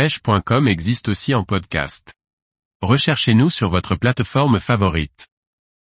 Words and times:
pêche.com 0.00 0.66
existe 0.66 1.10
aussi 1.10 1.34
en 1.34 1.44
podcast. 1.44 2.14
Recherchez-nous 2.80 3.50
sur 3.50 3.68
votre 3.68 3.96
plateforme 3.96 4.58
favorite. 4.58 5.28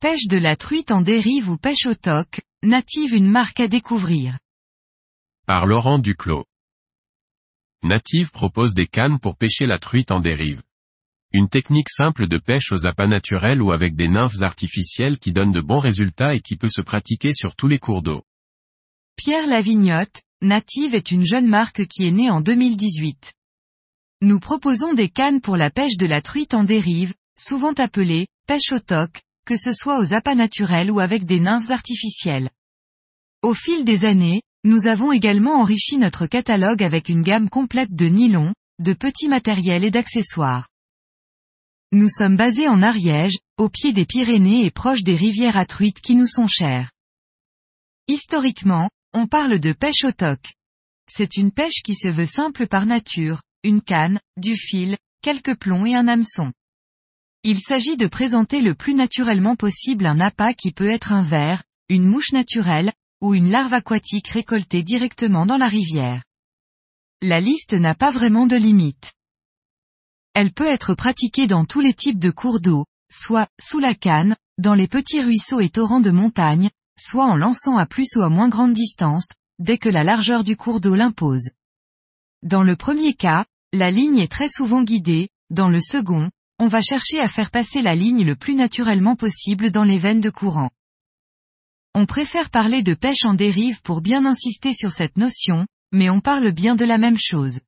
Pêche 0.01 0.27
de 0.27 0.35
la 0.35 0.57
truite 0.57 0.91
en 0.91 0.99
dérive 0.99 1.49
ou 1.49 1.55
pêche 1.55 1.85
au 1.85 1.95
toc, 1.95 2.41
native 2.63 3.13
une 3.13 3.29
marque 3.29 3.61
à 3.61 3.69
découvrir. 3.69 4.37
Par 5.45 5.65
Laurent 5.65 5.99
Duclos. 5.99 6.43
Native 7.81 8.31
propose 8.31 8.73
des 8.73 8.87
cannes 8.87 9.19
pour 9.21 9.37
pêcher 9.37 9.67
la 9.67 9.79
truite 9.79 10.11
en 10.11 10.19
dérive. 10.19 10.61
Une 11.31 11.47
technique 11.47 11.89
simple 11.89 12.27
de 12.27 12.39
pêche 12.39 12.73
aux 12.73 12.85
appâts 12.85 13.07
naturels 13.07 13.61
ou 13.61 13.71
avec 13.71 13.95
des 13.95 14.09
nymphes 14.09 14.41
artificielles 14.41 15.17
qui 15.17 15.31
donne 15.31 15.53
de 15.53 15.61
bons 15.61 15.79
résultats 15.79 16.35
et 16.35 16.41
qui 16.41 16.57
peut 16.57 16.67
se 16.67 16.81
pratiquer 16.81 17.33
sur 17.33 17.55
tous 17.55 17.69
les 17.69 17.79
cours 17.79 18.01
d'eau. 18.01 18.25
Pierre 19.15 19.47
Lavignotte, 19.47 20.23
Native 20.41 20.93
est 20.93 21.11
une 21.11 21.25
jeune 21.25 21.47
marque 21.47 21.85
qui 21.85 22.05
est 22.05 22.11
née 22.11 22.29
en 22.29 22.41
2018. 22.41 23.33
Nous 24.23 24.39
proposons 24.39 24.93
des 24.93 25.09
cannes 25.09 25.41
pour 25.41 25.57
la 25.57 25.69
pêche 25.69 25.97
de 25.97 26.05
la 26.05 26.21
truite 26.21 26.53
en 26.53 26.63
dérive, 26.63 27.13
souvent 27.37 27.73
appelée 27.73 28.27
pêche 28.47 28.71
au 28.71 28.79
toc, 28.79 29.21
que 29.45 29.57
ce 29.57 29.73
soit 29.73 29.99
aux 29.99 30.13
appâts 30.13 30.33
naturels 30.33 30.89
ou 30.91 31.01
avec 31.01 31.25
des 31.25 31.41
nymphes 31.41 31.71
artificielles. 31.71 32.49
Au 33.41 33.53
fil 33.53 33.83
des 33.83 34.05
années, 34.05 34.41
nous 34.63 34.87
avons 34.87 35.11
également 35.11 35.59
enrichi 35.59 35.97
notre 35.97 36.25
catalogue 36.25 36.83
avec 36.83 37.09
une 37.09 37.21
gamme 37.21 37.49
complète 37.49 37.93
de 37.93 38.05
nylon, 38.05 38.53
de 38.79 38.93
petits 38.93 39.27
matériels 39.27 39.83
et 39.83 39.91
d'accessoires. 39.91 40.69
Nous 41.91 42.07
sommes 42.07 42.37
basés 42.37 42.69
en 42.69 42.81
Ariège, 42.81 43.39
au 43.57 43.67
pied 43.67 43.91
des 43.91 44.05
Pyrénées 44.05 44.65
et 44.65 44.71
proches 44.71 45.03
des 45.03 45.17
rivières 45.17 45.57
à 45.57 45.65
truites 45.65 45.99
qui 45.99 46.15
nous 46.15 46.27
sont 46.27 46.47
chères. 46.47 46.91
Historiquement, 48.07 48.89
on 49.13 49.27
parle 49.27 49.59
de 49.59 49.73
pêche 49.73 50.05
au 50.05 50.13
toc. 50.13 50.53
C'est 51.09 51.35
une 51.35 51.51
pêche 51.51 51.81
qui 51.83 51.95
se 51.95 52.07
veut 52.07 52.25
simple 52.25 52.67
par 52.67 52.85
nature, 52.85 53.41
une 53.63 53.81
canne, 53.81 54.19
du 54.37 54.55
fil, 54.55 54.97
quelques 55.21 55.55
plombs 55.55 55.85
et 55.85 55.95
un 55.95 56.07
hameçon. 56.07 56.51
Il 57.43 57.59
s'agit 57.59 57.97
de 57.97 58.07
présenter 58.07 58.61
le 58.61 58.75
plus 58.75 58.93
naturellement 58.93 59.55
possible 59.55 60.05
un 60.05 60.19
appât 60.19 60.53
qui 60.53 60.71
peut 60.71 60.89
être 60.89 61.11
un 61.11 61.23
ver, 61.23 61.63
une 61.89 62.05
mouche 62.05 62.31
naturelle, 62.31 62.93
ou 63.21 63.33
une 63.33 63.49
larve 63.49 63.73
aquatique 63.73 64.27
récoltée 64.27 64.83
directement 64.83 65.45
dans 65.45 65.57
la 65.57 65.67
rivière. 65.67 66.23
La 67.21 67.39
liste 67.39 67.73
n'a 67.73 67.95
pas 67.95 68.11
vraiment 68.11 68.47
de 68.47 68.57
limite. 68.57 69.13
Elle 70.33 70.51
peut 70.51 70.67
être 70.67 70.93
pratiquée 70.93 71.47
dans 71.47 71.63
tous 71.63 71.79
les 71.79 71.93
types 71.93 72.19
de 72.19 72.31
cours 72.31 72.59
d'eau, 72.59 72.85
soit, 73.09 73.47
sous 73.61 73.79
la 73.79 73.95
canne, 73.95 74.35
dans 74.57 74.73
les 74.73 74.87
petits 74.87 75.21
ruisseaux 75.21 75.59
et 75.59 75.69
torrents 75.69 76.01
de 76.01 76.11
montagne, 76.11 76.69
soit 76.99 77.25
en 77.25 77.35
lançant 77.35 77.77
à 77.77 77.85
plus 77.85 78.09
ou 78.15 78.21
à 78.21 78.29
moins 78.29 78.49
grande 78.49 78.73
distance, 78.73 79.29
dès 79.59 79.77
que 79.77 79.89
la 79.89 80.03
largeur 80.03 80.43
du 80.43 80.57
cours 80.57 80.81
d'eau 80.81 80.95
l'impose. 80.95 81.51
Dans 82.41 82.63
le 82.63 82.75
premier 82.75 83.13
cas, 83.13 83.45
la 83.73 83.89
ligne 83.89 84.19
est 84.19 84.31
très 84.31 84.49
souvent 84.49 84.83
guidée, 84.83 85.29
dans 85.49 85.67
le 85.67 85.81
second, 85.81 86.29
on 86.59 86.67
va 86.67 86.83
chercher 86.83 87.19
à 87.19 87.27
faire 87.27 87.49
passer 87.49 87.81
la 87.81 87.95
ligne 87.95 88.23
le 88.23 88.35
plus 88.35 88.53
naturellement 88.53 89.15
possible 89.15 89.71
dans 89.71 89.83
les 89.83 89.97
veines 89.97 90.21
de 90.21 90.29
courant. 90.29 90.69
On 91.95 92.05
préfère 92.05 92.51
parler 92.51 92.83
de 92.83 92.93
pêche 92.93 93.25
en 93.25 93.33
dérive 93.33 93.81
pour 93.81 94.01
bien 94.01 94.27
insister 94.27 94.73
sur 94.73 94.91
cette 94.91 95.17
notion, 95.17 95.65
mais 95.91 96.11
on 96.11 96.21
parle 96.21 96.51
bien 96.51 96.75
de 96.75 96.85
la 96.85 96.99
même 96.99 97.17
chose. 97.17 97.61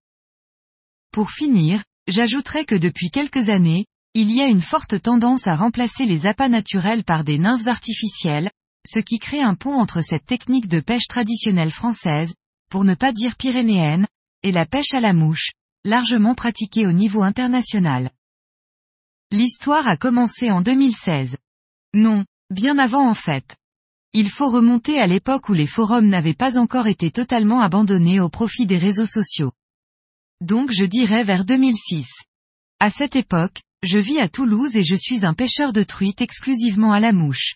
Pour 1.12 1.32
finir, 1.32 1.84
j'ajouterai 2.08 2.66
que 2.66 2.76
depuis 2.76 3.10
quelques 3.10 3.50
années, 3.50 3.88
il 4.14 4.32
y 4.32 4.42
a 4.42 4.46
une 4.46 4.62
forte 4.62 5.02
tendance 5.02 5.48
à 5.48 5.56
remplacer 5.56 6.06
les 6.06 6.28
appâts 6.28 6.50
naturels 6.50 7.04
par 7.04 7.24
des 7.24 7.40
nymphes 7.40 7.68
artificielles, 7.68 8.52
ce 8.88 9.00
qui 9.00 9.18
crée 9.18 9.42
un 9.42 9.56
pont 9.56 9.74
entre 9.74 10.02
cette 10.02 10.28
technique 10.28 10.68
de 10.68 10.82
pêche 10.82 11.08
traditionnelle 11.08 11.72
française, 11.72 12.36
pour 12.70 12.84
ne 12.84 12.94
pas 12.94 13.12
dire 13.12 13.36
pyrénéenne, 13.38 14.06
et 14.44 14.52
la 14.52 14.68
pêche 14.68 14.94
à 14.94 15.00
la 15.00 15.14
mouche, 15.14 15.50
largement 15.86 16.36
pratiquée 16.36 16.86
au 16.88 16.92
niveau 16.92 17.22
international. 17.22 18.12
L'histoire 19.32 19.88
a 19.88 19.96
commencé 19.96 20.52
en 20.52 20.62
2016. 20.62 21.38
Non, 21.94 22.26
bien 22.50 22.78
avant 22.80 23.08
en 23.08 23.14
fait. 23.14 23.56
Il 24.12 24.30
faut 24.30 24.50
remonter 24.50 25.00
à 25.00 25.08
l'époque 25.08 25.48
où 25.48 25.54
les 25.54 25.68
forums 25.68 26.08
n'avaient 26.08 26.34
pas 26.34 26.58
encore 26.58 26.88
été 26.88 27.12
totalement 27.12 27.62
abandonnés 27.62 28.20
au 28.20 28.30
profit 28.30 28.66
des 28.66 28.78
réseaux 28.78 29.06
sociaux. 29.06 29.52
Donc 30.42 30.72
je 30.72 30.86
dirais 30.86 31.24
vers 31.24 31.46
2006. 31.46 32.08
À 32.80 32.90
cette 32.90 33.16
époque, 33.16 33.62
je 33.84 34.00
vis 34.00 34.20
à 34.20 34.28
Toulouse 34.28 34.76
et 34.76 34.84
je 34.84 34.96
suis 34.96 35.24
un 35.24 35.34
pêcheur 35.34 35.72
de 35.72 35.84
truites 35.84 36.22
exclusivement 36.22 36.94
à 36.94 37.00
la 37.00 37.14
mouche. 37.14 37.56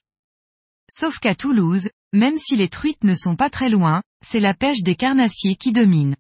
Sauf 0.90 1.20
qu'à 1.20 1.34
Toulouse, 1.34 1.90
même 2.14 2.38
si 2.38 2.56
les 2.56 2.70
truites 2.70 3.04
ne 3.04 3.16
sont 3.16 3.36
pas 3.36 3.50
très 3.50 3.70
loin, 3.70 4.04
c'est 4.24 4.40
la 4.40 4.54
pêche 4.54 4.84
des 4.84 4.96
carnassiers 4.96 5.56
qui 5.56 5.72
domine. 5.72 6.16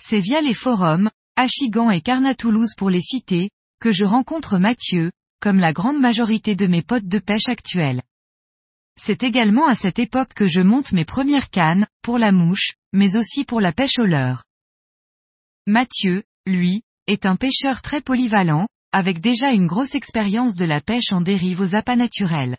C'est 0.00 0.20
via 0.20 0.40
les 0.40 0.54
forums, 0.54 1.10
Achigan 1.36 1.90
et 1.90 2.00
Carnatoulouse 2.00 2.74
pour 2.76 2.90
les 2.90 3.00
citer, 3.00 3.50
que 3.80 3.92
je 3.92 4.04
rencontre 4.04 4.58
Mathieu, 4.58 5.12
comme 5.40 5.58
la 5.58 5.72
grande 5.72 5.98
majorité 5.98 6.54
de 6.54 6.66
mes 6.66 6.82
potes 6.82 7.08
de 7.08 7.18
pêche 7.18 7.48
actuels. 7.48 8.02
C'est 9.00 9.24
également 9.24 9.66
à 9.66 9.74
cette 9.74 9.98
époque 9.98 10.34
que 10.34 10.46
je 10.46 10.60
monte 10.60 10.92
mes 10.92 11.04
premières 11.04 11.50
cannes, 11.50 11.86
pour 12.02 12.18
la 12.18 12.30
mouche, 12.30 12.74
mais 12.92 13.16
aussi 13.16 13.44
pour 13.44 13.60
la 13.60 13.72
pêche 13.72 13.98
au 13.98 14.04
leurre. 14.04 14.44
Mathieu, 15.66 16.22
lui, 16.46 16.82
est 17.06 17.26
un 17.26 17.36
pêcheur 17.36 17.82
très 17.82 18.00
polyvalent, 18.00 18.68
avec 18.92 19.20
déjà 19.20 19.50
une 19.52 19.66
grosse 19.66 19.94
expérience 19.94 20.54
de 20.54 20.64
la 20.64 20.80
pêche 20.80 21.12
en 21.12 21.22
dérive 21.22 21.60
aux 21.60 21.74
appâts 21.74 21.96
naturels. 21.96 22.58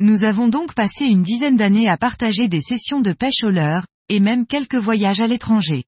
Nous 0.00 0.24
avons 0.24 0.48
donc 0.48 0.74
passé 0.74 1.04
une 1.04 1.22
dizaine 1.22 1.56
d'années 1.56 1.88
à 1.88 1.96
partager 1.96 2.48
des 2.48 2.60
sessions 2.60 3.00
de 3.00 3.12
pêche 3.12 3.42
au 3.42 3.50
leurre, 3.50 3.86
et 4.08 4.20
même 4.20 4.46
quelques 4.46 4.76
voyages 4.76 5.20
à 5.20 5.26
l'étranger. 5.26 5.84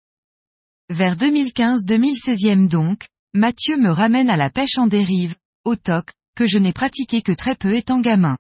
Vers 0.90 1.16
2015-2016 1.16 2.68
donc, 2.68 3.08
Mathieu 3.32 3.78
me 3.78 3.90
ramène 3.90 4.28
à 4.28 4.36
la 4.36 4.50
pêche 4.50 4.76
en 4.76 4.86
dérive, 4.86 5.34
au 5.64 5.76
toc, 5.76 6.10
que 6.36 6.46
je 6.46 6.58
n'ai 6.58 6.74
pratiqué 6.74 7.22
que 7.22 7.32
très 7.32 7.54
peu 7.54 7.74
étant 7.74 8.00
gamin. 8.00 8.36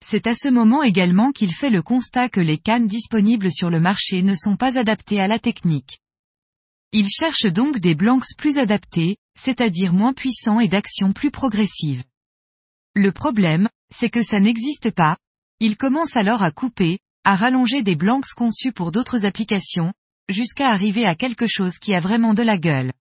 C'est 0.00 0.28
à 0.28 0.36
ce 0.36 0.46
moment 0.46 0.84
également 0.84 1.32
qu'il 1.32 1.52
fait 1.52 1.70
le 1.70 1.82
constat 1.82 2.28
que 2.28 2.38
les 2.38 2.58
cannes 2.58 2.86
disponibles 2.86 3.50
sur 3.50 3.70
le 3.70 3.80
marché 3.80 4.22
ne 4.22 4.36
sont 4.36 4.54
pas 4.54 4.78
adaptées 4.78 5.20
à 5.20 5.26
la 5.26 5.40
technique. 5.40 5.98
Il 6.92 7.08
cherche 7.08 7.52
donc 7.52 7.80
des 7.80 7.96
blancs 7.96 8.22
plus 8.36 8.58
adaptés, 8.58 9.16
c'est-à-dire 9.36 9.92
moins 9.92 10.12
puissants 10.12 10.60
et 10.60 10.68
d'action 10.68 11.12
plus 11.12 11.32
progressive. 11.32 12.04
Le 12.94 13.10
problème, 13.10 13.68
c'est 13.92 14.10
que 14.10 14.22
ça 14.22 14.38
n'existe 14.38 14.92
pas. 14.92 15.16
Il 15.58 15.76
commence 15.76 16.14
alors 16.14 16.44
à 16.44 16.52
couper, 16.52 17.00
à 17.24 17.34
rallonger 17.34 17.82
des 17.82 17.96
blancs 17.96 18.24
conçus 18.36 18.70
pour 18.70 18.92
d'autres 18.92 19.26
applications, 19.26 19.92
jusqu'à 20.28 20.70
arriver 20.70 21.06
à 21.06 21.14
quelque 21.14 21.46
chose 21.46 21.78
qui 21.78 21.94
a 21.94 22.00
vraiment 22.00 22.34
de 22.34 22.42
la 22.42 22.58
gueule. 22.58 22.92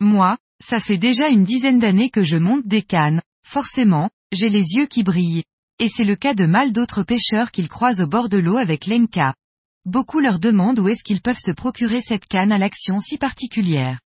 Moi, 0.00 0.36
ça 0.62 0.80
fait 0.80 0.98
déjà 0.98 1.28
une 1.28 1.44
dizaine 1.44 1.78
d'années 1.78 2.10
que 2.10 2.24
je 2.24 2.36
monte 2.36 2.66
des 2.66 2.82
cannes, 2.82 3.22
forcément, 3.46 4.10
j'ai 4.32 4.48
les 4.48 4.74
yeux 4.74 4.86
qui 4.86 5.02
brillent, 5.02 5.44
et 5.78 5.88
c'est 5.88 6.04
le 6.04 6.16
cas 6.16 6.34
de 6.34 6.46
mal 6.46 6.72
d'autres 6.72 7.02
pêcheurs 7.02 7.50
qu'ils 7.50 7.68
croisent 7.68 8.00
au 8.00 8.06
bord 8.06 8.28
de 8.28 8.38
l'eau 8.38 8.56
avec 8.56 8.86
l'Enka. 8.86 9.34
Beaucoup 9.84 10.20
leur 10.20 10.38
demandent 10.38 10.78
où 10.78 10.88
est-ce 10.88 11.02
qu'ils 11.02 11.22
peuvent 11.22 11.38
se 11.38 11.50
procurer 11.50 12.00
cette 12.00 12.26
canne 12.26 12.52
à 12.52 12.58
l'action 12.58 13.00
si 13.00 13.18
particulière. 13.18 13.98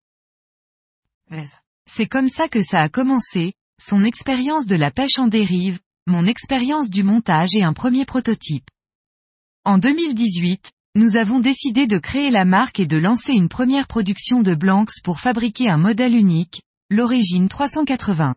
C'est 1.90 2.08
comme 2.08 2.30
ça 2.30 2.48
que 2.48 2.64
ça 2.64 2.80
a 2.80 2.90
commencé, 2.90 3.54
son 3.82 4.04
expérience 4.04 4.68
de 4.68 4.76
la 4.76 4.92
pêche 4.92 5.18
en 5.18 5.28
dérive, 5.28 5.80
mon 6.08 6.26
expérience 6.26 6.90
du 6.90 7.04
montage 7.04 7.56
et 7.56 7.64
un 7.64 7.74
premier 7.74 8.06
prototype. 8.06 8.70
En 9.66 9.78
2018, 9.78 10.72
nous 10.98 11.18
avons 11.18 11.42
décidé 11.42 11.88
de 11.88 11.98
créer 11.98 12.32
la 12.32 12.46
marque 12.46 12.80
et 12.80 12.88
de 12.88 12.96
lancer 12.96 13.34
une 13.34 13.50
première 13.50 13.86
production 13.86 14.42
de 14.42 14.56
Blancs 14.56 14.92
pour 15.04 15.20
fabriquer 15.20 15.70
un 15.70 15.78
modèle 15.78 16.16
unique, 16.16 16.62
l'Origine 16.90 17.50
380. 17.50 18.34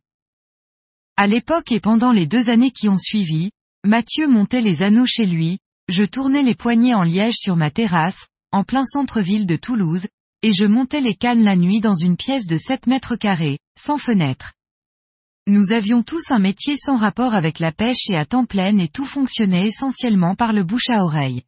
À 1.16 1.26
l'époque 1.28 1.70
et 1.70 1.78
pendant 1.78 2.10
les 2.10 2.26
deux 2.26 2.50
années 2.50 2.72
qui 2.72 2.88
ont 2.88 2.98
suivi, 2.98 3.52
Mathieu 3.86 4.26
montait 4.26 4.60
les 4.60 4.82
anneaux 4.82 5.06
chez 5.06 5.24
lui, 5.24 5.58
je 5.88 6.02
tournais 6.02 6.42
les 6.42 6.56
poignées 6.56 6.96
en 6.96 7.04
liège 7.04 7.36
sur 7.36 7.54
ma 7.54 7.70
terrasse, 7.70 8.26
en 8.50 8.64
plein 8.64 8.84
centre-ville 8.84 9.46
de 9.46 9.56
Toulouse, 9.56 10.08
et 10.42 10.52
je 10.52 10.64
montais 10.64 11.00
les 11.00 11.14
cannes 11.14 11.44
la 11.44 11.54
nuit 11.54 11.80
dans 11.80 11.94
une 11.94 12.16
pièce 12.16 12.46
de 12.46 12.58
7 12.58 12.88
mètres 12.88 13.14
carrés, 13.14 13.60
sans 13.78 13.98
fenêtre. 13.98 14.52
Nous 15.46 15.70
avions 15.70 16.02
tous 16.02 16.30
un 16.30 16.40
métier 16.40 16.76
sans 16.76 16.96
rapport 16.96 17.34
avec 17.34 17.60
la 17.60 17.70
pêche 17.70 18.10
et 18.10 18.16
à 18.16 18.26
temps 18.26 18.46
plein 18.46 18.76
et 18.78 18.88
tout 18.88 19.06
fonctionnait 19.06 19.68
essentiellement 19.68 20.34
par 20.34 20.52
le 20.52 20.64
bouche 20.64 20.90
à 20.90 21.04
oreille. 21.04 21.44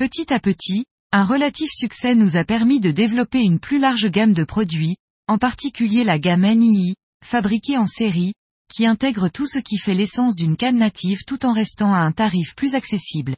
Petit 0.00 0.32
à 0.32 0.40
petit, 0.40 0.86
un 1.12 1.26
relatif 1.26 1.68
succès 1.70 2.14
nous 2.14 2.38
a 2.38 2.44
permis 2.44 2.80
de 2.80 2.90
développer 2.90 3.40
une 3.40 3.60
plus 3.60 3.78
large 3.78 4.10
gamme 4.10 4.32
de 4.32 4.44
produits, 4.44 4.96
en 5.28 5.36
particulier 5.36 6.04
la 6.04 6.18
gamme 6.18 6.46
NII, 6.50 6.94
fabriquée 7.22 7.76
en 7.76 7.86
série, 7.86 8.32
qui 8.72 8.86
intègre 8.86 9.28
tout 9.28 9.44
ce 9.46 9.58
qui 9.58 9.76
fait 9.76 9.92
l'essence 9.92 10.36
d'une 10.36 10.56
canne 10.56 10.78
native 10.78 11.24
tout 11.26 11.44
en 11.44 11.52
restant 11.52 11.92
à 11.92 11.98
un 11.98 12.12
tarif 12.12 12.54
plus 12.56 12.74
accessible. 12.74 13.36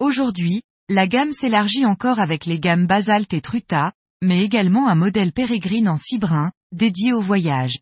Aujourd'hui, 0.00 0.62
la 0.88 1.06
gamme 1.06 1.30
s'élargit 1.30 1.86
encore 1.86 2.18
avec 2.18 2.46
les 2.46 2.58
gammes 2.58 2.88
Basalt 2.88 3.32
et 3.32 3.40
Truta, 3.40 3.92
mais 4.22 4.42
également 4.42 4.88
un 4.88 4.96
modèle 4.96 5.30
Pérégrine 5.30 5.88
en 5.88 5.98
brins, 6.18 6.50
dédié 6.72 7.12
au 7.12 7.20
voyage. 7.20 7.78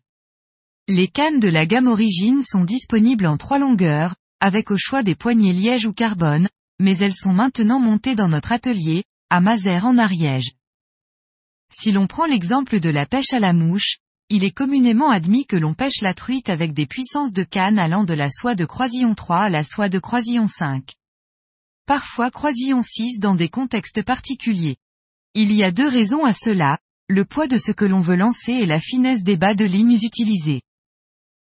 Les 0.87 1.07
cannes 1.07 1.39
de 1.39 1.49
la 1.49 1.65
gamme 1.65 1.87
Origine 1.87 2.43
sont 2.43 2.65
disponibles 2.65 3.25
en 3.25 3.37
trois 3.37 3.57
longueurs, 3.57 4.13
avec 4.39 4.69
au 4.69 4.77
choix 4.77 5.01
des 5.01 5.15
poignées 5.15 5.53
liège 5.53 5.87
ou 5.87 5.93
carbone, 5.93 6.49
mais 6.79 6.97
elles 6.97 7.15
sont 7.15 7.33
maintenant 7.33 7.79
montées 7.79 8.15
dans 8.15 8.29
notre 8.29 8.51
atelier, 8.51 9.03
à 9.29 9.41
Mazères 9.41 9.85
en 9.85 9.97
Ariège. 9.97 10.53
Si 11.71 11.91
l'on 11.91 12.07
prend 12.07 12.25
l'exemple 12.25 12.79
de 12.79 12.89
la 12.89 13.05
pêche 13.05 13.33
à 13.33 13.39
la 13.39 13.53
mouche, 13.53 13.97
il 14.29 14.43
est 14.43 14.51
communément 14.51 15.09
admis 15.09 15.45
que 15.45 15.55
l'on 15.55 15.73
pêche 15.73 16.01
la 16.01 16.13
truite 16.13 16.49
avec 16.49 16.73
des 16.73 16.85
puissances 16.85 17.33
de 17.33 17.43
canne 17.43 17.79
allant 17.79 18.03
de 18.03 18.13
la 18.13 18.29
soie 18.29 18.55
de 18.55 18.65
croisillon 18.65 19.15
3 19.15 19.37
à 19.37 19.49
la 19.49 19.63
soie 19.63 19.89
de 19.89 19.99
croisillon 19.99 20.47
5. 20.47 20.93
Parfois 21.85 22.29
croisillon 22.29 22.83
6 22.83 23.19
dans 23.19 23.35
des 23.35 23.49
contextes 23.49 24.03
particuliers. 24.03 24.77
Il 25.33 25.51
y 25.51 25.63
a 25.63 25.71
deux 25.71 25.87
raisons 25.87 26.25
à 26.25 26.33
cela, 26.33 26.77
le 27.07 27.25
poids 27.25 27.47
de 27.47 27.57
ce 27.57 27.71
que 27.71 27.85
l'on 27.85 28.01
veut 28.01 28.15
lancer 28.15 28.51
et 28.51 28.67
la 28.67 28.79
finesse 28.79 29.23
des 29.23 29.37
bas 29.37 29.55
de 29.55 29.65
lignes 29.65 29.97
utilisés. 30.03 30.61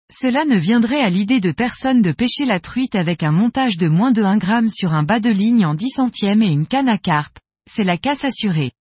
Cela 0.10 0.46
ne 0.46 0.56
viendrait 0.56 1.02
à 1.02 1.10
l'idée 1.10 1.42
de 1.42 1.52
personne 1.52 2.02
de 2.02 2.14
pêcher 2.14 2.46
la 2.46 2.62
truite 2.62 2.96
avec 2.96 3.24
un 3.24 3.34
montage 3.34 3.78
de 3.78 3.90
moins 3.90 4.12
de 4.12 4.24
1 4.24 4.38
gramme 4.38 4.70
sur 4.70 4.94
un 4.94 5.04
bas 5.04 5.20
de 5.20 5.30
ligne 5.30 5.66
en 5.66 5.76
10 5.76 5.90
centièmes 5.90 6.42
et 6.42 6.50
une 6.50 6.66
canne 6.66 6.88
à 6.88 6.98
carpe, 6.98 7.38
c'est 7.70 7.84
la 7.84 7.98
casse 7.98 8.24
assurée. 8.24 8.72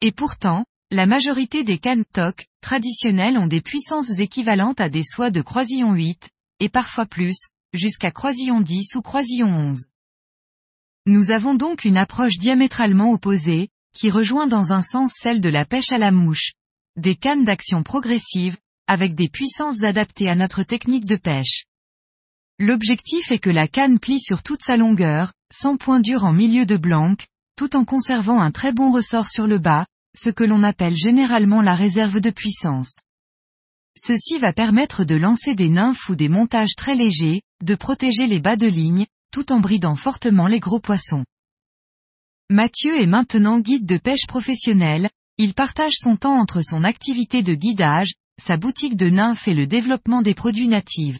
Et 0.00 0.12
pourtant, 0.12 0.64
la 0.90 1.04
majorité 1.04 1.64
des 1.64 1.78
cannes 1.78 2.04
TOC, 2.12 2.46
traditionnelles 2.62 3.36
ont 3.36 3.46
des 3.46 3.60
puissances 3.60 4.18
équivalentes 4.18 4.80
à 4.80 4.88
des 4.88 5.02
soies 5.02 5.30
de 5.30 5.42
croisillon 5.42 5.92
8, 5.92 6.30
et 6.60 6.68
parfois 6.70 7.04
plus, 7.04 7.36
jusqu'à 7.74 8.10
croisillon 8.10 8.62
10 8.62 8.94
ou 8.94 9.02
croisillon 9.02 9.48
11. 9.48 9.84
Nous 11.06 11.30
avons 11.30 11.54
donc 11.54 11.84
une 11.84 11.98
approche 11.98 12.38
diamétralement 12.38 13.12
opposée, 13.12 13.68
qui 13.92 14.10
rejoint 14.10 14.46
dans 14.46 14.72
un 14.72 14.82
sens 14.82 15.12
celle 15.22 15.40
de 15.40 15.48
la 15.50 15.66
pêche 15.66 15.92
à 15.92 15.98
la 15.98 16.10
mouche. 16.10 16.52
Des 16.96 17.16
cannes 17.16 17.44
d'action 17.44 17.82
progressive, 17.82 18.56
avec 18.86 19.14
des 19.14 19.28
puissances 19.28 19.82
adaptées 19.82 20.28
à 20.28 20.34
notre 20.34 20.62
technique 20.62 21.04
de 21.04 21.16
pêche. 21.16 21.64
L'objectif 22.58 23.30
est 23.30 23.38
que 23.38 23.50
la 23.50 23.68
canne 23.68 23.98
plie 23.98 24.20
sur 24.20 24.42
toute 24.42 24.62
sa 24.62 24.76
longueur, 24.76 25.32
sans 25.52 25.76
point 25.76 26.00
dur 26.00 26.24
en 26.24 26.32
milieu 26.32 26.66
de 26.66 26.76
blanc, 26.76 27.14
tout 27.56 27.76
en 27.76 27.84
conservant 27.84 28.40
un 28.40 28.50
très 28.50 28.72
bon 28.72 28.90
ressort 28.92 29.28
sur 29.28 29.46
le 29.46 29.58
bas, 29.58 29.86
ce 30.16 30.30
que 30.30 30.44
l'on 30.44 30.62
appelle 30.62 30.96
généralement 30.96 31.62
la 31.62 31.74
réserve 31.74 32.20
de 32.20 32.30
puissance. 32.30 33.02
Ceci 33.96 34.38
va 34.38 34.52
permettre 34.52 35.04
de 35.04 35.14
lancer 35.14 35.54
des 35.54 35.68
nymphes 35.68 36.08
ou 36.08 36.16
des 36.16 36.28
montages 36.28 36.74
très 36.76 36.94
légers, 36.94 37.42
de 37.62 37.74
protéger 37.74 38.26
les 38.26 38.40
bas 38.40 38.56
de 38.56 38.66
ligne, 38.66 39.06
tout 39.32 39.52
en 39.52 39.60
bridant 39.60 39.96
fortement 39.96 40.46
les 40.46 40.60
gros 40.60 40.80
poissons. 40.80 41.24
Mathieu 42.50 43.00
est 43.00 43.06
maintenant 43.06 43.58
guide 43.58 43.86
de 43.86 43.96
pêche 43.98 44.26
professionnel, 44.28 45.10
il 45.38 45.52
partage 45.52 45.94
son 45.96 46.16
temps 46.16 46.38
entre 46.38 46.62
son 46.62 46.84
activité 46.84 47.42
de 47.42 47.54
guidage, 47.54 48.14
sa 48.40 48.56
boutique 48.56 48.96
de 48.96 49.08
nymphes 49.08 49.48
et 49.48 49.54
le 49.54 49.66
développement 49.66 50.22
des 50.22 50.34
produits 50.34 50.68
natifs. 50.68 51.18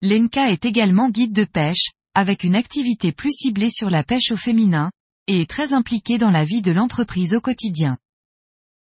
Lenka 0.00 0.50
est 0.50 0.64
également 0.64 1.10
guide 1.10 1.32
de 1.32 1.44
pêche, 1.44 1.90
avec 2.14 2.44
une 2.44 2.54
activité 2.54 3.12
plus 3.12 3.32
ciblée 3.32 3.70
sur 3.70 3.90
la 3.90 4.04
pêche 4.04 4.30
au 4.30 4.36
féminin, 4.36 4.90
et 5.26 5.42
est 5.42 5.50
très 5.50 5.72
impliqué 5.72 6.18
dans 6.18 6.30
la 6.30 6.44
vie 6.44 6.62
de 6.62 6.72
l'entreprise 6.72 7.34
au 7.34 7.40
quotidien. 7.40 7.96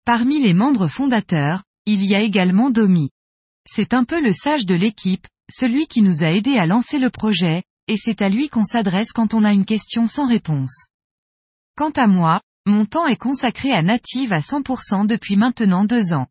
Parmi 0.04 0.40
les 0.40 0.54
membres 0.54 0.88
fondateurs, 0.88 1.62
il 1.86 2.04
y 2.04 2.14
a 2.14 2.20
également 2.20 2.70
Domi. 2.70 3.10
C'est 3.66 3.94
un 3.94 4.04
peu 4.04 4.20
le 4.20 4.32
sage 4.32 4.66
de 4.66 4.75
l'équipe, 4.75 5.26
celui 5.50 5.86
qui 5.86 6.02
nous 6.02 6.22
a 6.22 6.32
aidé 6.32 6.56
à 6.56 6.66
lancer 6.66 6.98
le 6.98 7.10
projet, 7.10 7.64
et 7.86 7.96
c'est 7.96 8.22
à 8.22 8.28
lui 8.28 8.48
qu'on 8.48 8.64
s'adresse 8.64 9.12
quand 9.12 9.34
on 9.34 9.44
a 9.44 9.52
une 9.52 9.64
question 9.64 10.06
sans 10.06 10.26
réponse. 10.26 10.88
Quant 11.76 11.90
à 11.90 12.06
moi, 12.06 12.40
mon 12.66 12.86
temps 12.86 13.06
est 13.06 13.16
consacré 13.16 13.72
à 13.72 13.82
Native 13.82 14.32
à 14.32 14.40
100% 14.40 15.06
depuis 15.06 15.36
maintenant 15.36 15.84
deux 15.84 16.12
ans. 16.12 16.26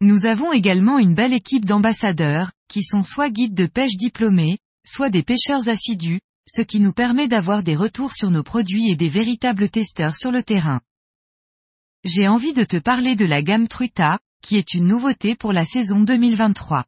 Nous 0.00 0.26
avons 0.26 0.52
également 0.52 1.00
une 1.00 1.14
belle 1.14 1.32
équipe 1.32 1.64
d'ambassadeurs, 1.64 2.52
qui 2.68 2.82
sont 2.84 3.02
soit 3.02 3.30
guides 3.30 3.54
de 3.54 3.66
pêche 3.66 3.96
diplômés, 3.96 4.58
soit 4.86 5.10
des 5.10 5.24
pêcheurs 5.24 5.68
assidus, 5.68 6.20
ce 6.48 6.62
qui 6.62 6.78
nous 6.78 6.92
permet 6.92 7.26
d'avoir 7.26 7.64
des 7.64 7.74
retours 7.74 8.12
sur 8.12 8.30
nos 8.30 8.44
produits 8.44 8.90
et 8.90 8.96
des 8.96 9.08
véritables 9.08 9.68
testeurs 9.68 10.16
sur 10.16 10.30
le 10.30 10.44
terrain. 10.44 10.80
J'ai 12.04 12.28
envie 12.28 12.52
de 12.52 12.62
te 12.62 12.76
parler 12.76 13.16
de 13.16 13.26
la 13.26 13.42
gamme 13.42 13.66
Truta, 13.66 14.20
qui 14.40 14.56
est 14.56 14.72
une 14.72 14.86
nouveauté 14.86 15.34
pour 15.34 15.52
la 15.52 15.64
saison 15.64 16.00
2023. 16.00 16.84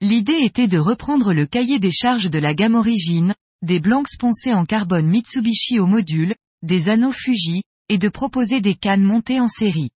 L'idée 0.00 0.42
était 0.42 0.68
de 0.68 0.78
reprendre 0.78 1.32
le 1.32 1.46
cahier 1.46 1.80
des 1.80 1.90
charges 1.90 2.30
de 2.30 2.38
la 2.38 2.54
gamme 2.54 2.76
origine, 2.76 3.34
des 3.62 3.80
blancs 3.80 4.06
poncés 4.18 4.52
en 4.52 4.64
carbone 4.64 5.08
Mitsubishi 5.08 5.80
au 5.80 5.86
module, 5.86 6.34
des 6.62 6.88
anneaux 6.88 7.12
Fuji, 7.12 7.62
et 7.88 7.98
de 7.98 8.08
proposer 8.08 8.60
des 8.60 8.76
cannes 8.76 9.04
montées 9.04 9.40
en 9.40 9.48
série. 9.48 9.90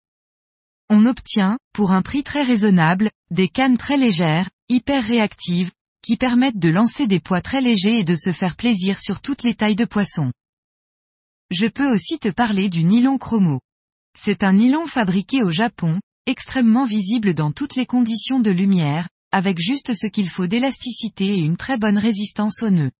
On 0.88 1.04
obtient, 1.06 1.58
pour 1.72 1.90
un 1.90 2.02
prix 2.02 2.22
très 2.22 2.44
raisonnable, 2.44 3.10
des 3.30 3.48
cannes 3.48 3.76
très 3.76 3.96
légères, 3.96 4.48
hyper 4.68 5.04
réactives, 5.04 5.72
qui 6.02 6.16
permettent 6.16 6.60
de 6.60 6.68
lancer 6.68 7.08
des 7.08 7.18
poids 7.18 7.40
très 7.40 7.60
légers 7.60 7.98
et 7.98 8.04
de 8.04 8.14
se 8.14 8.30
faire 8.30 8.54
plaisir 8.54 9.00
sur 9.00 9.20
toutes 9.20 9.42
les 9.42 9.56
tailles 9.56 9.74
de 9.74 9.84
poissons. 9.84 10.32
Je 11.50 11.66
peux 11.66 11.92
aussi 11.92 12.20
te 12.20 12.28
parler 12.28 12.68
du 12.68 12.84
nylon 12.84 13.18
chromo. 13.18 13.60
C'est 14.16 14.44
un 14.44 14.52
nylon 14.52 14.86
fabriqué 14.86 15.42
au 15.42 15.50
Japon, 15.50 16.00
extrêmement 16.26 16.84
visible 16.84 17.34
dans 17.34 17.50
toutes 17.50 17.74
les 17.74 17.86
conditions 17.86 18.38
de 18.38 18.50
lumière, 18.52 19.08
avec 19.32 19.58
juste 19.58 19.94
ce 19.94 20.06
qu'il 20.06 20.28
faut 20.28 20.46
d'élasticité 20.46 21.26
et 21.26 21.40
une 21.40 21.56
très 21.56 21.78
bonne 21.78 21.98
résistance 21.98 22.62
aux 22.62 22.70
nœuds. 22.70 22.92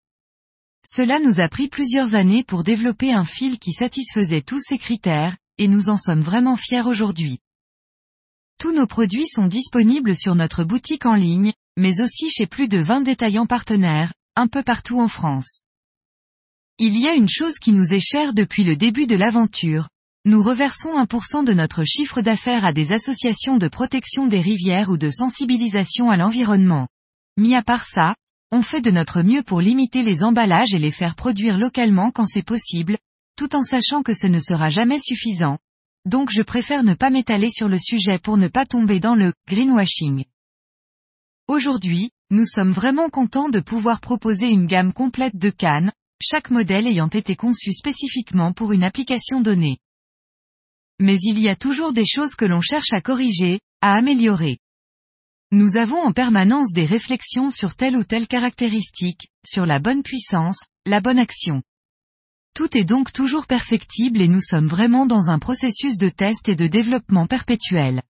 Cela 0.84 1.20
nous 1.20 1.40
a 1.40 1.48
pris 1.48 1.68
plusieurs 1.68 2.16
années 2.16 2.44
pour 2.44 2.64
développer 2.64 3.12
un 3.12 3.24
fil 3.24 3.60
qui 3.60 3.72
satisfaisait 3.72 4.42
tous 4.42 4.60
ces 4.60 4.78
critères, 4.78 5.36
et 5.58 5.68
nous 5.68 5.88
en 5.88 5.96
sommes 5.96 6.20
vraiment 6.20 6.56
fiers 6.56 6.82
aujourd'hui. 6.82 7.38
Tous 8.58 8.72
nos 8.72 8.86
produits 8.86 9.28
sont 9.28 9.46
disponibles 9.46 10.16
sur 10.16 10.34
notre 10.34 10.64
boutique 10.64 11.06
en 11.06 11.14
ligne, 11.14 11.52
mais 11.76 12.00
aussi 12.00 12.30
chez 12.30 12.46
plus 12.46 12.68
de 12.68 12.78
20 12.78 13.02
détaillants 13.02 13.46
partenaires, 13.46 14.12
un 14.34 14.46
peu 14.46 14.62
partout 14.62 15.00
en 15.00 15.08
France. 15.08 15.60
Il 16.78 16.98
y 16.98 17.08
a 17.08 17.14
une 17.14 17.28
chose 17.28 17.58
qui 17.58 17.72
nous 17.72 17.92
est 17.92 18.00
chère 18.00 18.34
depuis 18.34 18.64
le 18.64 18.76
début 18.76 19.06
de 19.06 19.16
l'aventure, 19.16 19.88
nous 20.26 20.42
reversons 20.42 20.90
1% 20.90 21.44
de 21.44 21.52
notre 21.52 21.84
chiffre 21.84 22.20
d'affaires 22.20 22.64
à 22.64 22.72
des 22.72 22.90
associations 22.90 23.58
de 23.58 23.68
protection 23.68 24.26
des 24.26 24.40
rivières 24.40 24.90
ou 24.90 24.98
de 24.98 25.08
sensibilisation 25.08 26.10
à 26.10 26.16
l'environnement. 26.16 26.88
Mis 27.36 27.54
à 27.54 27.62
part 27.62 27.84
ça, 27.84 28.16
on 28.50 28.62
fait 28.62 28.80
de 28.80 28.90
notre 28.90 29.22
mieux 29.22 29.44
pour 29.44 29.60
limiter 29.60 30.02
les 30.02 30.24
emballages 30.24 30.74
et 30.74 30.80
les 30.80 30.90
faire 30.90 31.14
produire 31.14 31.58
localement 31.58 32.10
quand 32.10 32.26
c'est 32.26 32.42
possible, 32.42 32.98
tout 33.36 33.54
en 33.54 33.62
sachant 33.62 34.02
que 34.02 34.14
ce 34.14 34.26
ne 34.26 34.40
sera 34.40 34.68
jamais 34.68 34.98
suffisant. 34.98 35.58
Donc 36.06 36.30
je 36.30 36.42
préfère 36.42 36.84
ne 36.84 36.94
pas 36.94 37.10
m'étaler 37.10 37.50
sur 37.50 37.68
le 37.68 37.80
sujet 37.80 38.20
pour 38.20 38.36
ne 38.36 38.46
pas 38.46 38.64
tomber 38.64 39.00
dans 39.00 39.16
le 39.16 39.32
greenwashing. 39.48 40.24
Aujourd'hui, 41.48 42.10
nous 42.30 42.46
sommes 42.46 42.70
vraiment 42.70 43.08
contents 43.08 43.48
de 43.48 43.58
pouvoir 43.58 44.00
proposer 44.00 44.48
une 44.48 44.66
gamme 44.66 44.92
complète 44.92 45.36
de 45.36 45.50
cannes, 45.50 45.92
chaque 46.22 46.50
modèle 46.50 46.86
ayant 46.86 47.08
été 47.08 47.34
conçu 47.34 47.72
spécifiquement 47.72 48.52
pour 48.52 48.72
une 48.72 48.84
application 48.84 49.40
donnée. 49.40 49.78
Mais 51.00 51.18
il 51.22 51.40
y 51.40 51.48
a 51.48 51.56
toujours 51.56 51.92
des 51.92 52.06
choses 52.06 52.36
que 52.36 52.44
l'on 52.44 52.60
cherche 52.60 52.92
à 52.92 53.00
corriger, 53.00 53.58
à 53.80 53.94
améliorer. 53.94 54.58
Nous 55.50 55.76
avons 55.76 56.00
en 56.00 56.12
permanence 56.12 56.72
des 56.72 56.86
réflexions 56.86 57.50
sur 57.50 57.74
telle 57.74 57.96
ou 57.96 58.04
telle 58.04 58.28
caractéristique, 58.28 59.28
sur 59.44 59.66
la 59.66 59.80
bonne 59.80 60.04
puissance, 60.04 60.68
la 60.86 61.00
bonne 61.00 61.18
action. 61.18 61.62
Tout 62.56 62.78
est 62.78 62.84
donc 62.84 63.12
toujours 63.12 63.46
perfectible 63.46 64.22
et 64.22 64.28
nous 64.28 64.40
sommes 64.40 64.66
vraiment 64.66 65.04
dans 65.04 65.28
un 65.28 65.38
processus 65.38 65.98
de 65.98 66.08
test 66.08 66.48
et 66.48 66.56
de 66.56 66.66
développement 66.66 67.26
perpétuel. 67.26 68.00